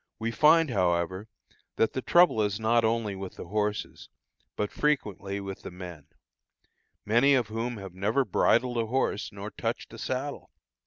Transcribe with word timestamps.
We 0.17 0.31
find, 0.31 0.71
however, 0.71 1.27
that 1.75 1.93
the 1.93 2.01
trouble 2.01 2.41
is 2.41 2.59
not 2.59 2.83
only 2.83 3.13
with 3.15 3.35
the 3.35 3.45
horses, 3.49 4.09
but 4.55 4.71
frequently 4.71 5.39
with 5.39 5.61
the 5.61 5.69
men, 5.69 6.07
many 7.05 7.35
of 7.35 7.49
whom 7.49 7.77
have 7.77 7.93
never 7.93 8.25
bridled 8.25 8.79
a 8.79 8.87
horse 8.87 9.31
nor 9.31 9.51
touched 9.51 9.93
a 9.93 9.99
saddle. 9.99 10.49